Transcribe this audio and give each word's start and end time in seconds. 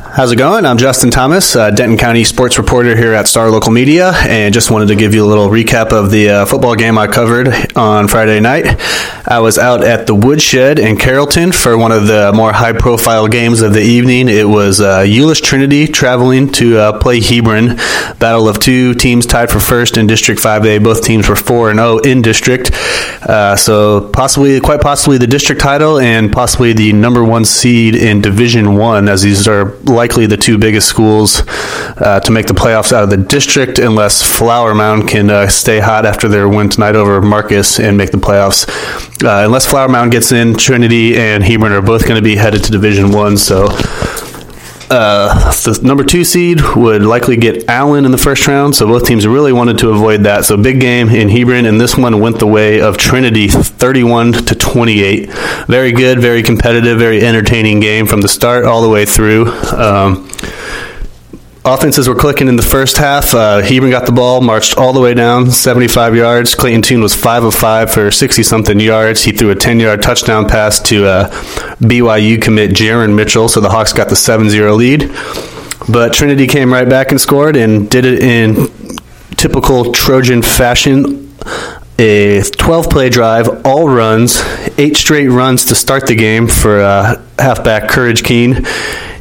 How's 0.00 0.32
it 0.32 0.36
going? 0.36 0.64
I'm 0.64 0.78
Justin 0.78 1.10
Thomas, 1.10 1.54
uh, 1.54 1.70
Denton 1.70 1.98
County 1.98 2.24
sports 2.24 2.56
reporter 2.56 2.96
here 2.96 3.12
at 3.12 3.28
Star 3.28 3.50
Local 3.50 3.70
Media, 3.70 4.12
and 4.26 4.54
just 4.54 4.70
wanted 4.70 4.88
to 4.88 4.94
give 4.94 5.12
you 5.12 5.22
a 5.22 5.28
little 5.28 5.48
recap 5.48 5.92
of 5.92 6.10
the 6.10 6.30
uh, 6.30 6.46
football 6.46 6.74
game 6.74 6.96
I 6.96 7.06
covered 7.06 7.48
on 7.76 8.08
Friday 8.08 8.40
night. 8.40 8.78
I 9.26 9.40
was 9.40 9.58
out 9.58 9.84
at 9.84 10.06
the 10.06 10.14
Woodshed 10.14 10.78
in 10.78 10.96
Carrollton 10.96 11.52
for 11.52 11.76
one 11.76 11.92
of 11.92 12.06
the 12.06 12.32
more 12.34 12.52
high 12.52 12.72
profile 12.72 13.28
games 13.28 13.60
of 13.60 13.74
the 13.74 13.82
evening. 13.82 14.28
It 14.28 14.48
was 14.48 14.80
uh, 14.80 15.06
Trinity 15.42 15.86
traveling 15.86 16.50
to 16.52 16.78
uh, 16.78 16.98
play 16.98 17.20
Hebron. 17.20 17.76
Battle 18.18 18.48
of 18.48 18.58
two 18.58 18.94
teams 18.94 19.26
tied 19.26 19.50
for 19.50 19.60
first 19.60 19.96
in 19.96 20.06
District 20.06 20.40
5A. 20.40 20.82
Both 20.82 21.04
teams 21.04 21.28
were 21.28 21.36
4 21.36 21.70
and 21.70 21.78
0 21.78 21.98
in 21.98 22.22
district. 22.22 22.72
Uh, 23.22 23.56
so, 23.56 24.10
possibly, 24.10 24.58
quite 24.60 24.80
possibly, 24.80 25.18
the 25.18 25.26
district 25.26 25.60
title 25.60 25.98
and 25.98 26.32
possibly 26.32 26.72
the 26.72 26.92
number 26.92 27.22
one 27.22 27.44
seed 27.44 27.94
in 27.94 28.20
Division 28.20 28.76
1, 28.76 29.08
as 29.08 29.22
these 29.22 29.46
are 29.46 29.76
likely 29.84 30.26
the 30.26 30.36
two 30.36 30.58
biggest 30.58 30.88
schools 30.88 31.42
uh, 31.48 32.20
to 32.20 32.32
make 32.32 32.46
the 32.46 32.54
playoffs 32.54 32.92
out 32.92 33.04
of 33.04 33.10
the 33.10 33.16
district, 33.16 33.78
unless 33.78 34.22
Flower 34.22 34.74
Mound 34.74 35.08
can 35.08 35.30
uh, 35.30 35.48
stay 35.48 35.80
hot 35.80 36.06
after 36.06 36.28
their 36.28 36.48
win 36.48 36.68
tonight 36.68 36.96
over 36.96 37.20
Marcus 37.20 37.80
and 37.80 37.96
make 37.96 38.10
the 38.10 38.18
playoffs. 38.18 38.68
Uh, 39.24 39.44
unless 39.44 39.66
Flower 39.66 39.88
Mound 39.88 40.12
gets 40.12 40.32
in, 40.32 40.54
Trinity 40.54 41.16
and 41.16 41.42
Hebron 41.44 41.72
are 41.72 41.82
both 41.82 42.02
going 42.06 42.16
to 42.16 42.24
be 42.24 42.36
headed 42.36 42.64
to 42.64 42.72
Division 42.72 43.12
One. 43.12 43.36
So. 43.36 43.68
Uh, 44.94 45.50
the 45.50 45.80
number 45.82 46.04
two 46.04 46.22
seed 46.22 46.60
would 46.76 47.02
likely 47.02 47.34
get 47.34 47.66
Allen 47.66 48.04
in 48.04 48.10
the 48.10 48.18
first 48.18 48.46
round, 48.46 48.74
so 48.74 48.86
both 48.86 49.06
teams 49.06 49.26
really 49.26 49.50
wanted 49.50 49.78
to 49.78 49.88
avoid 49.88 50.24
that. 50.24 50.44
So 50.44 50.58
big 50.58 50.80
game 50.80 51.08
in 51.08 51.30
Hebron, 51.30 51.64
and 51.64 51.80
this 51.80 51.96
one 51.96 52.20
went 52.20 52.38
the 52.38 52.46
way 52.46 52.82
of 52.82 52.98
Trinity, 52.98 53.48
31 53.48 54.32
to 54.32 54.54
28. 54.54 55.30
Very 55.66 55.92
good, 55.92 56.20
very 56.20 56.42
competitive, 56.42 56.98
very 56.98 57.24
entertaining 57.24 57.80
game 57.80 58.06
from 58.06 58.20
the 58.20 58.28
start 58.28 58.66
all 58.66 58.82
the 58.82 58.90
way 58.90 59.06
through. 59.06 59.46
Um, 59.72 60.28
offenses 61.64 62.08
were 62.08 62.14
clicking 62.14 62.48
in 62.48 62.56
the 62.56 62.62
first 62.62 62.96
half. 62.96 63.34
Uh, 63.34 63.60
Hebron 63.60 63.90
got 63.90 64.06
the 64.06 64.12
ball, 64.12 64.40
marched 64.40 64.76
all 64.76 64.92
the 64.92 65.00
way 65.00 65.14
down, 65.14 65.50
75 65.50 66.16
yards. 66.16 66.54
Clayton 66.54 66.82
Tune 66.82 67.00
was 67.00 67.14
5 67.14 67.44
of 67.44 67.54
5 67.54 67.90
for 67.90 68.10
60 68.10 68.42
something 68.42 68.80
yards. 68.80 69.24
He 69.24 69.32
threw 69.32 69.50
a 69.50 69.54
10 69.54 69.80
yard 69.80 70.02
touchdown 70.02 70.48
pass 70.48 70.80
to 70.82 71.06
uh, 71.06 71.30
BYU 71.80 72.40
commit 72.40 72.72
Jaron 72.72 73.14
Mitchell, 73.14 73.48
so 73.48 73.60
the 73.60 73.70
Hawks 73.70 73.92
got 73.92 74.08
the 74.08 74.16
7 74.16 74.50
0 74.50 74.74
lead. 74.74 75.10
But 75.88 76.12
Trinity 76.12 76.46
came 76.46 76.72
right 76.72 76.88
back 76.88 77.10
and 77.10 77.20
scored 77.20 77.56
and 77.56 77.90
did 77.90 78.04
it 78.04 78.20
in 78.20 78.68
typical 79.36 79.92
Trojan 79.92 80.42
fashion. 80.42 81.34
A 82.04 82.42
12 82.42 82.90
play 82.90 83.10
drive, 83.10 83.64
all 83.64 83.88
runs, 83.88 84.42
eight 84.76 84.96
straight 84.96 85.28
runs 85.28 85.66
to 85.66 85.76
start 85.76 86.08
the 86.08 86.16
game 86.16 86.48
for 86.48 86.80
uh, 86.80 87.22
halfback 87.38 87.88
Courage 87.88 88.24
Keene 88.24 88.66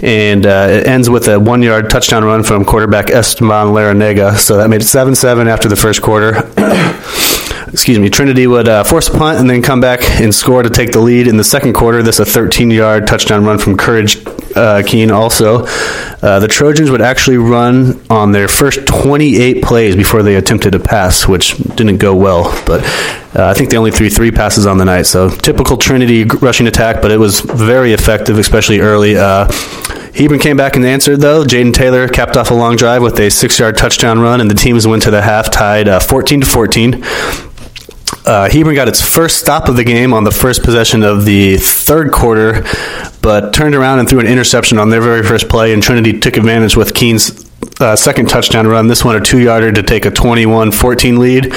and 0.00 0.46
uh, 0.46 0.68
it 0.70 0.86
ends 0.86 1.10
with 1.10 1.26
a 1.26 1.40
one 1.40 1.60
yard 1.60 1.90
touchdown 1.90 2.22
run 2.22 2.44
from 2.44 2.64
quarterback 2.64 3.10
Esteban 3.10 3.74
Larrañaga. 3.74 4.36
So 4.36 4.58
that 4.58 4.70
made 4.70 4.80
it 4.80 4.84
7 4.84 5.16
7 5.16 5.48
after 5.48 5.68
the 5.68 5.74
first 5.74 6.02
quarter. 6.02 6.36
Excuse 7.72 7.98
me, 7.98 8.08
Trinity 8.10 8.46
would 8.46 8.68
uh, 8.68 8.84
force 8.84 9.08
a 9.08 9.10
punt 9.10 9.40
and 9.40 9.50
then 9.50 9.60
come 9.60 9.80
back 9.80 10.04
and 10.20 10.32
score 10.32 10.62
to 10.62 10.70
take 10.70 10.92
the 10.92 11.00
lead 11.00 11.26
in 11.26 11.36
the 11.36 11.42
second 11.42 11.72
quarter. 11.72 12.00
This 12.00 12.20
a 12.20 12.24
13 12.24 12.70
yard 12.70 13.08
touchdown 13.08 13.44
run 13.44 13.58
from 13.58 13.76
Courage 13.76 14.24
uh, 14.58 14.82
Keene 14.82 15.10
also. 15.10 15.64
Uh, 16.20 16.40
the 16.40 16.48
Trojans 16.48 16.90
would 16.90 17.00
actually 17.00 17.36
run 17.36 18.04
on 18.10 18.32
their 18.32 18.48
first 18.48 18.86
28 18.86 19.62
plays 19.62 19.94
before 19.94 20.22
they 20.22 20.34
attempted 20.34 20.74
a 20.74 20.80
pass, 20.80 21.28
which 21.28 21.56
didn't 21.56 21.98
go 21.98 22.14
well. 22.14 22.44
But 22.66 22.82
uh, 23.36 23.46
I 23.46 23.54
think 23.54 23.70
they 23.70 23.76
only 23.76 23.92
threw 23.92 24.10
three 24.10 24.30
passes 24.30 24.66
on 24.66 24.78
the 24.78 24.84
night. 24.84 25.06
So 25.06 25.30
typical 25.30 25.76
Trinity 25.76 26.24
rushing 26.24 26.66
attack, 26.66 27.00
but 27.00 27.10
it 27.10 27.18
was 27.18 27.40
very 27.40 27.92
effective, 27.92 28.38
especially 28.38 28.80
early. 28.80 29.16
Uh, 29.16 29.50
Hebron 30.14 30.40
came 30.40 30.56
back 30.56 30.74
and 30.74 30.84
answered, 30.84 31.20
though. 31.20 31.44
Jaden 31.44 31.72
Taylor 31.72 32.08
capped 32.08 32.36
off 32.36 32.50
a 32.50 32.54
long 32.54 32.74
drive 32.74 33.02
with 33.02 33.20
a 33.20 33.30
six 33.30 33.58
yard 33.58 33.76
touchdown 33.76 34.18
run, 34.18 34.40
and 34.40 34.50
the 34.50 34.54
teams 34.54 34.84
went 34.84 35.04
to 35.04 35.12
the 35.12 35.22
half 35.22 35.50
tied 35.50 35.86
uh, 35.86 36.00
14 36.00 36.40
to 36.40 36.46
14. 36.46 37.04
Uh, 38.28 38.46
Hebron 38.50 38.74
got 38.74 38.88
its 38.88 39.00
first 39.00 39.38
stop 39.38 39.70
of 39.70 39.76
the 39.76 39.84
game 39.84 40.12
on 40.12 40.22
the 40.22 40.30
first 40.30 40.62
possession 40.62 41.02
of 41.02 41.24
the 41.24 41.56
third 41.56 42.12
quarter, 42.12 42.62
but 43.22 43.54
turned 43.54 43.74
around 43.74 44.00
and 44.00 44.08
threw 44.08 44.20
an 44.20 44.26
interception 44.26 44.76
on 44.76 44.90
their 44.90 45.00
very 45.00 45.22
first 45.22 45.48
play, 45.48 45.72
and 45.72 45.82
Trinity 45.82 46.20
took 46.20 46.36
advantage 46.36 46.76
with 46.76 46.94
Keene's 46.94 47.50
uh, 47.80 47.96
second 47.96 48.28
touchdown 48.28 48.66
run. 48.66 48.86
This 48.86 49.02
one 49.02 49.16
a 49.16 49.20
two 49.22 49.38
yarder 49.40 49.72
to 49.72 49.82
take 49.82 50.04
a 50.04 50.10
21 50.10 50.72
14 50.72 51.18
lead. 51.18 51.54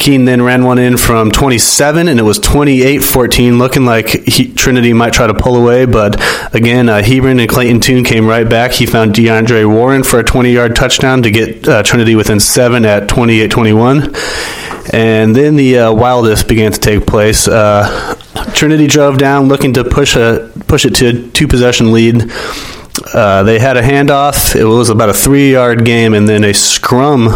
Keene 0.00 0.24
then 0.24 0.40
ran 0.40 0.64
one 0.64 0.78
in 0.78 0.96
from 0.96 1.30
27, 1.30 2.08
and 2.08 2.18
it 2.18 2.22
was 2.22 2.38
28 2.38 3.04
14, 3.04 3.58
looking 3.58 3.84
like 3.84 4.08
he, 4.08 4.52
Trinity 4.52 4.94
might 4.94 5.12
try 5.12 5.26
to 5.26 5.34
pull 5.34 5.56
away. 5.56 5.84
But 5.84 6.20
again, 6.54 6.88
uh, 6.88 7.02
Hebron 7.02 7.38
and 7.38 7.48
Clayton 7.48 7.80
Tune 7.80 8.02
came 8.02 8.26
right 8.26 8.48
back. 8.48 8.72
He 8.72 8.86
found 8.86 9.12
DeAndre 9.12 9.70
Warren 9.70 10.02
for 10.02 10.18
a 10.18 10.24
20 10.24 10.50
yard 10.50 10.74
touchdown 10.74 11.22
to 11.22 11.30
get 11.30 11.68
uh, 11.68 11.82
Trinity 11.82 12.16
within 12.16 12.40
seven 12.40 12.86
at 12.86 13.08
28 13.10 13.50
21. 13.50 14.14
And 14.92 15.36
then 15.36 15.56
the 15.56 15.78
uh, 15.78 15.92
wildest 15.92 16.48
began 16.48 16.72
to 16.72 16.80
take 16.80 17.06
place. 17.06 17.46
Uh, 17.46 18.16
Trinity 18.54 18.86
drove 18.86 19.18
down 19.18 19.48
looking 19.48 19.74
to 19.74 19.84
push, 19.84 20.16
a, 20.16 20.50
push 20.66 20.86
it 20.86 20.94
to 20.96 21.08
a 21.08 21.30
two 21.30 21.46
possession 21.46 21.92
lead. 21.92 22.24
Uh, 23.14 23.42
they 23.42 23.58
had 23.58 23.76
a 23.76 23.82
handoff. 23.82 24.56
It 24.56 24.64
was 24.64 24.88
about 24.88 25.10
a 25.10 25.14
three 25.14 25.52
yard 25.52 25.84
game, 25.84 26.14
and 26.14 26.28
then 26.28 26.42
a 26.42 26.54
scrum 26.54 27.28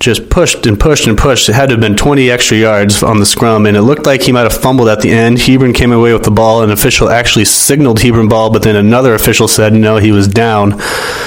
just 0.00 0.30
pushed 0.30 0.64
and 0.66 0.80
pushed 0.80 1.06
and 1.06 1.16
pushed. 1.16 1.50
It 1.50 1.52
had 1.52 1.68
to 1.68 1.74
have 1.74 1.80
been 1.80 1.94
20 1.94 2.30
extra 2.30 2.56
yards 2.56 3.02
on 3.02 3.20
the 3.20 3.26
scrum, 3.26 3.66
and 3.66 3.76
it 3.76 3.82
looked 3.82 4.06
like 4.06 4.22
he 4.22 4.32
might 4.32 4.50
have 4.50 4.54
fumbled 4.54 4.88
at 4.88 5.02
the 5.02 5.10
end. 5.10 5.38
Hebron 5.38 5.74
came 5.74 5.92
away 5.92 6.14
with 6.14 6.24
the 6.24 6.30
ball. 6.30 6.62
An 6.62 6.70
official 6.70 7.10
actually 7.10 7.44
signaled 7.44 8.00
Hebron 8.00 8.26
ball, 8.26 8.50
but 8.50 8.62
then 8.62 8.76
another 8.76 9.14
official 9.14 9.46
said 9.46 9.74
no, 9.74 9.98
he 9.98 10.10
was 10.10 10.26
down. 10.26 10.80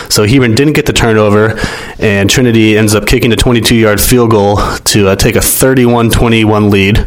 So 0.09 0.25
Hebron 0.25 0.55
didn't 0.55 0.73
get 0.73 0.87
the 0.87 0.93
turnover, 0.93 1.59
and 1.99 2.29
Trinity 2.29 2.75
ends 2.75 2.95
up 2.95 3.05
kicking 3.05 3.31
a 3.31 3.35
22 3.35 3.75
yard 3.75 4.01
field 4.01 4.31
goal 4.31 4.57
to 4.85 5.09
uh, 5.09 5.15
take 5.15 5.35
a 5.35 5.41
31 5.41 6.09
21 6.09 6.69
lead. 6.71 7.05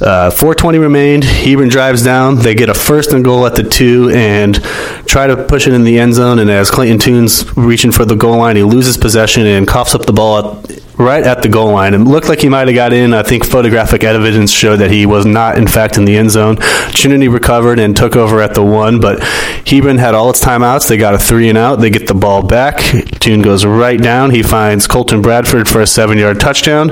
Uh, 0.00 0.30
420 0.30 0.78
remained. 0.78 1.24
Hebron 1.24 1.68
drives 1.68 2.04
down. 2.04 2.36
They 2.36 2.54
get 2.54 2.68
a 2.68 2.74
first 2.74 3.12
and 3.12 3.24
goal 3.24 3.46
at 3.46 3.56
the 3.56 3.64
two 3.64 4.10
and 4.10 4.54
try 5.06 5.26
to 5.26 5.36
push 5.44 5.66
it 5.66 5.74
in 5.74 5.82
the 5.82 5.98
end 5.98 6.14
zone. 6.14 6.38
And 6.38 6.48
as 6.48 6.70
Clayton 6.70 6.98
Tune's 6.98 7.56
reaching 7.56 7.90
for 7.90 8.04
the 8.04 8.14
goal 8.14 8.38
line, 8.38 8.54
he 8.56 8.62
loses 8.62 8.96
possession 8.96 9.46
and 9.46 9.66
coughs 9.66 9.94
up 9.94 10.06
the 10.06 10.12
ball 10.12 10.62
right 10.98 11.24
at 11.24 11.42
the 11.42 11.48
goal 11.48 11.72
line. 11.72 11.94
It 11.94 11.98
looked 11.98 12.28
like 12.28 12.40
he 12.40 12.48
might 12.48 12.68
have 12.68 12.74
got 12.74 12.92
in. 12.92 13.14
I 13.14 13.22
think 13.22 13.44
photographic 13.44 14.04
evidence 14.04 14.50
showed 14.50 14.76
that 14.76 14.90
he 14.90 15.06
was 15.06 15.24
not, 15.24 15.56
in 15.56 15.66
fact, 15.66 15.96
in 15.96 16.04
the 16.04 16.16
end 16.16 16.30
zone. 16.30 16.56
Trinity 16.90 17.28
recovered 17.28 17.78
and 17.78 17.96
took 17.96 18.16
over 18.16 18.40
at 18.40 18.54
the 18.54 18.62
one, 18.62 19.00
but 19.00 19.22
Hebron 19.66 19.98
had 19.98 20.14
all 20.14 20.30
its 20.30 20.44
timeouts. 20.44 20.88
They 20.88 20.96
got 20.96 21.14
a 21.14 21.18
three 21.18 21.48
and 21.48 21.56
out. 21.56 21.76
They 21.76 21.90
get 21.90 22.08
the 22.08 22.14
ball 22.14 22.42
back. 22.42 22.78
Tune 23.20 23.42
goes 23.42 23.64
right 23.64 24.00
down. 24.00 24.30
He 24.30 24.42
finds 24.42 24.86
Colton 24.86 25.22
Bradford 25.22 25.68
for 25.68 25.80
a 25.80 25.86
seven 25.86 26.18
yard 26.18 26.40
touchdown 26.40 26.88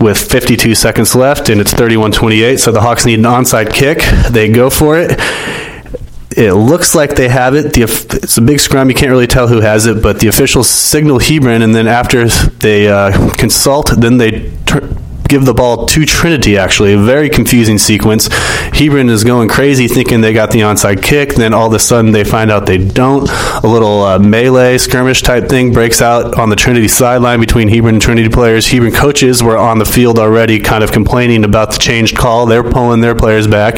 with 0.00 0.18
52 0.18 0.74
seconds 0.74 1.14
left, 1.14 1.48
and 1.48 1.60
it's 1.60 1.72
31 1.72 2.12
28. 2.12 2.58
So 2.58 2.72
the 2.72 2.80
Hawks 2.80 3.04
need 3.04 3.18
an 3.18 3.24
onside 3.24 3.72
kick. 3.72 3.98
They 4.30 4.48
go 4.48 4.70
for 4.70 4.98
it 4.98 5.20
it 6.36 6.54
looks 6.54 6.94
like 6.94 7.16
they 7.16 7.28
have 7.28 7.54
it. 7.54 7.72
The, 7.74 7.82
it's 7.82 8.38
a 8.38 8.42
big 8.42 8.60
scrum. 8.60 8.88
You 8.88 8.94
can't 8.94 9.10
really 9.10 9.26
tell 9.26 9.48
who 9.48 9.60
has 9.60 9.86
it, 9.86 10.02
but 10.02 10.20
the 10.20 10.28
officials 10.28 10.68
signal 10.68 11.18
Hebron, 11.18 11.62
and 11.62 11.74
then 11.74 11.88
after 11.88 12.28
they 12.28 12.88
uh, 12.88 13.34
consult, 13.36 13.90
then 13.96 14.18
they 14.18 14.52
give 15.32 15.46
the 15.46 15.54
ball 15.54 15.86
to 15.86 16.04
Trinity, 16.04 16.58
actually. 16.58 16.92
A 16.92 16.98
very 16.98 17.30
confusing 17.30 17.78
sequence. 17.78 18.28
Hebron 18.30 19.08
is 19.08 19.24
going 19.24 19.48
crazy 19.48 19.88
thinking 19.88 20.20
they 20.20 20.34
got 20.34 20.50
the 20.50 20.60
onside 20.60 21.02
kick. 21.02 21.34
Then 21.36 21.54
all 21.54 21.68
of 21.68 21.72
a 21.72 21.78
sudden 21.78 22.12
they 22.12 22.22
find 22.22 22.50
out 22.50 22.66
they 22.66 22.76
don't. 22.76 23.30
A 23.64 23.66
little 23.66 24.02
uh, 24.02 24.18
melee 24.18 24.76
skirmish 24.76 25.22
type 25.22 25.48
thing 25.48 25.72
breaks 25.72 26.02
out 26.02 26.38
on 26.38 26.50
the 26.50 26.56
Trinity 26.56 26.86
sideline 26.86 27.40
between 27.40 27.68
Hebron 27.68 27.94
and 27.94 28.02
Trinity 28.02 28.28
players. 28.28 28.70
Hebron 28.70 28.92
coaches 28.92 29.42
were 29.42 29.56
on 29.56 29.78
the 29.78 29.86
field 29.86 30.18
already 30.18 30.60
kind 30.60 30.84
of 30.84 30.92
complaining 30.92 31.44
about 31.44 31.72
the 31.72 31.78
changed 31.78 32.14
call. 32.14 32.44
They're 32.44 32.62
pulling 32.62 33.00
their 33.00 33.14
players 33.14 33.46
back. 33.46 33.76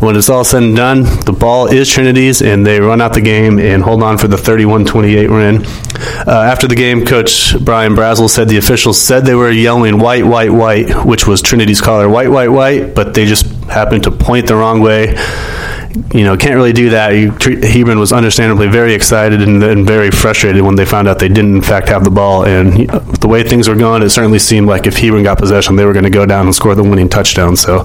When 0.00 0.16
it's 0.16 0.28
all 0.28 0.44
said 0.44 0.62
and 0.62 0.76
done, 0.76 1.02
the 1.24 1.36
ball 1.38 1.66
is 1.66 1.88
Trinity's, 1.88 2.42
and 2.42 2.66
they 2.66 2.80
run 2.80 3.00
out 3.00 3.14
the 3.14 3.20
game 3.20 3.58
and 3.58 3.82
hold 3.82 4.02
on 4.02 4.18
for 4.18 4.28
the 4.28 4.36
31 4.36 4.84
28 4.84 5.30
win. 5.30 5.64
Uh, 6.26 6.48
after 6.50 6.66
the 6.66 6.74
game, 6.74 7.04
Coach 7.04 7.54
Brian 7.64 7.94
Brazil 7.94 8.28
said 8.28 8.48
the 8.48 8.56
officials 8.56 9.00
said 9.00 9.24
they 9.24 9.34
were 9.34 9.50
yelling 9.50 9.98
white, 9.98 10.26
white, 10.26 10.50
white, 10.50 11.04
which 11.04 11.26
was 11.26 11.40
Trinity's 11.42 11.80
color, 11.80 12.08
white, 12.08 12.30
white, 12.30 12.48
white, 12.48 12.94
but 12.94 13.14
they 13.14 13.26
just 13.26 13.46
happened 13.64 14.04
to 14.04 14.10
point 14.10 14.46
the 14.46 14.56
wrong 14.56 14.80
way 14.80 15.14
you 16.12 16.24
know, 16.24 16.36
can't 16.36 16.56
really 16.56 16.72
do 16.72 16.90
that. 16.90 17.12
Hebron 17.64 17.98
was 17.98 18.12
understandably 18.12 18.66
very 18.68 18.94
excited 18.94 19.42
and, 19.42 19.62
and, 19.62 19.86
very 19.86 20.10
frustrated 20.10 20.62
when 20.62 20.74
they 20.74 20.84
found 20.84 21.06
out 21.06 21.18
they 21.18 21.28
didn't, 21.28 21.56
in 21.56 21.62
fact, 21.62 21.88
have 21.88 22.04
the 22.04 22.10
ball. 22.10 22.44
And 22.44 22.88
know, 22.88 22.98
the 22.98 23.28
way 23.28 23.42
things 23.42 23.68
were 23.68 23.76
going, 23.76 24.02
it 24.02 24.10
certainly 24.10 24.38
seemed 24.38 24.66
like 24.66 24.86
if 24.86 24.96
Hebron 24.96 25.22
got 25.22 25.38
possession, 25.38 25.76
they 25.76 25.84
were 25.84 25.92
going 25.92 26.04
to 26.04 26.10
go 26.10 26.26
down 26.26 26.46
and 26.46 26.54
score 26.54 26.74
the 26.74 26.82
winning 26.82 27.08
touchdown. 27.08 27.56
So 27.56 27.84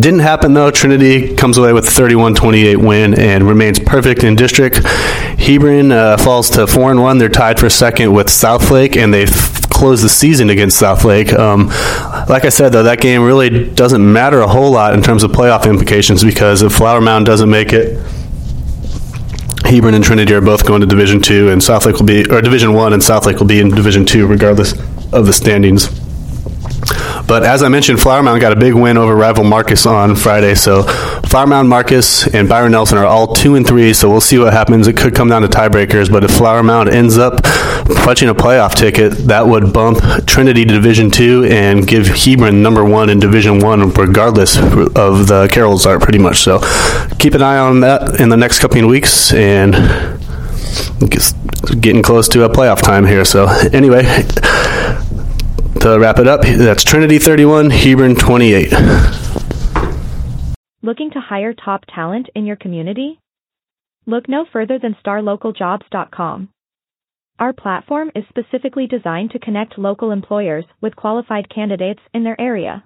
didn't 0.00 0.20
happen 0.20 0.54
though. 0.54 0.70
Trinity 0.70 1.34
comes 1.34 1.58
away 1.58 1.72
with 1.72 1.86
a 1.86 1.90
31-28 1.90 2.76
win 2.76 3.18
and 3.18 3.46
remains 3.46 3.78
perfect 3.78 4.24
in 4.24 4.34
district. 4.34 4.78
Hebron 4.78 5.92
uh, 5.92 6.16
falls 6.16 6.50
to 6.50 6.66
four 6.66 6.90
and 6.90 7.00
one. 7.00 7.18
They're 7.18 7.28
tied 7.28 7.58
for 7.58 7.68
second 7.68 8.12
with 8.12 8.28
Southlake, 8.28 8.96
and 8.96 9.12
they've 9.12 9.30
closed 9.70 10.04
the 10.04 10.08
season 10.08 10.50
against 10.50 10.80
Southlake. 10.80 11.32
Um, 11.36 11.66
like 12.28 12.44
I 12.44 12.48
said 12.48 12.70
though, 12.70 12.84
that 12.84 13.00
game 13.00 13.22
really 13.22 13.70
doesn't 13.70 14.12
matter 14.12 14.40
a 14.40 14.48
whole 14.48 14.70
lot 14.70 14.94
in 14.94 15.02
terms 15.02 15.24
of 15.24 15.32
playoff 15.32 15.68
implications 15.68 16.24
because 16.24 16.62
if 16.62 16.72
Flower 16.72 17.00
Mound 17.00 17.26
doesn't 17.26 17.50
make 17.50 17.72
it. 17.72 18.00
Hebron 19.64 19.94
and 19.94 20.04
Trinity 20.04 20.34
are 20.34 20.40
both 20.40 20.66
going 20.66 20.80
to 20.80 20.86
Division 20.86 21.20
Two, 21.20 21.48
and 21.48 21.60
Southlake 21.62 21.98
will 21.98 22.06
be, 22.06 22.28
or 22.30 22.42
Division 22.42 22.74
One, 22.74 22.92
and 22.92 23.00
Southlake 23.00 23.38
will 23.38 23.46
be 23.46 23.60
in 23.60 23.70
Division 23.70 24.04
Two, 24.04 24.26
regardless 24.26 24.72
of 25.12 25.26
the 25.26 25.32
standings. 25.32 26.01
But 27.26 27.44
as 27.44 27.62
I 27.62 27.68
mentioned, 27.68 28.00
Flower 28.00 28.22
Mound 28.22 28.40
got 28.40 28.52
a 28.52 28.56
big 28.56 28.74
win 28.74 28.96
over 28.96 29.14
rival 29.14 29.44
Marcus 29.44 29.86
on 29.86 30.16
Friday. 30.16 30.54
So 30.54 30.82
Flower 30.82 31.46
Mound, 31.46 31.68
Marcus, 31.68 32.26
and 32.26 32.48
Byron 32.48 32.72
Nelson 32.72 32.98
are 32.98 33.06
all 33.06 33.34
two 33.34 33.54
and 33.54 33.66
three. 33.66 33.92
So 33.92 34.10
we'll 34.10 34.20
see 34.20 34.38
what 34.38 34.52
happens. 34.52 34.88
It 34.88 34.96
could 34.96 35.14
come 35.14 35.28
down 35.28 35.42
to 35.42 35.48
tiebreakers. 35.48 36.10
But 36.10 36.24
if 36.24 36.30
Flower 36.30 36.62
Mound 36.62 36.88
ends 36.88 37.18
up 37.18 37.42
punching 38.04 38.28
a 38.28 38.34
playoff 38.34 38.74
ticket, 38.74 39.12
that 39.28 39.46
would 39.46 39.72
bump 39.72 39.98
Trinity 40.26 40.64
to 40.64 40.74
Division 40.74 41.10
Two 41.10 41.44
and 41.44 41.86
give 41.86 42.06
Hebron 42.08 42.62
number 42.62 42.84
one 42.84 43.08
in 43.08 43.18
Division 43.20 43.60
One, 43.60 43.90
regardless 43.90 44.56
of 44.58 45.28
the 45.28 45.48
Carols 45.50 45.86
art, 45.86 46.02
pretty 46.02 46.18
much. 46.18 46.38
So 46.38 46.58
keep 47.18 47.34
an 47.34 47.42
eye 47.42 47.58
on 47.58 47.80
that 47.80 48.20
in 48.20 48.28
the 48.28 48.36
next 48.36 48.58
couple 48.58 48.80
of 48.80 48.88
weeks 48.88 49.32
and 49.32 49.74
getting 51.80 52.02
close 52.02 52.28
to 52.28 52.44
a 52.44 52.48
playoff 52.48 52.82
time 52.82 53.06
here. 53.06 53.24
So 53.24 53.46
anyway 53.72 54.02
to 55.82 55.98
wrap 55.98 56.20
it 56.20 56.28
up, 56.28 56.42
that's 56.42 56.84
Trinity 56.84 57.18
31, 57.18 57.70
Hebron 57.70 58.14
28. 58.14 58.72
Looking 60.80 61.10
to 61.10 61.20
hire 61.20 61.52
top 61.52 61.84
talent 61.92 62.28
in 62.36 62.46
your 62.46 62.54
community? 62.54 63.18
Look 64.06 64.28
no 64.28 64.46
further 64.52 64.78
than 64.78 64.96
starlocaljobs.com. 65.04 66.48
Our 67.40 67.52
platform 67.52 68.12
is 68.14 68.24
specifically 68.28 68.86
designed 68.86 69.32
to 69.32 69.40
connect 69.40 69.76
local 69.76 70.12
employers 70.12 70.64
with 70.80 70.94
qualified 70.94 71.52
candidates 71.52 72.00
in 72.14 72.22
their 72.22 72.40
area. 72.40 72.84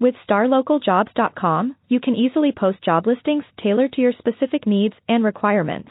With 0.00 0.16
starlocaljobs.com, 0.28 1.76
you 1.88 2.00
can 2.00 2.16
easily 2.16 2.50
post 2.50 2.82
job 2.82 3.06
listings 3.06 3.44
tailored 3.62 3.92
to 3.92 4.00
your 4.00 4.14
specific 4.18 4.66
needs 4.66 4.94
and 5.08 5.22
requirements. 5.22 5.90